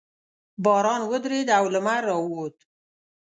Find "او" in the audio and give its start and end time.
1.57-1.65